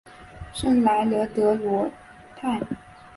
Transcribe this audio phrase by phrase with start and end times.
[0.51, 1.87] 圣莱热德罗
[2.35, 2.59] 泰。